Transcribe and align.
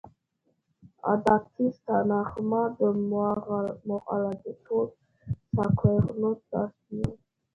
ადათის 1.09 1.75
თანახმად, 1.89 2.79
მოღალატე 3.91 4.55
ცოლს 4.69 5.35
საქვეყნოდ 5.59 6.41
დასჯიან. 6.57 7.15